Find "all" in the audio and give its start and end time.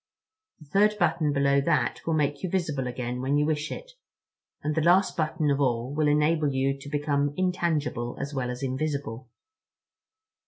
5.61-5.93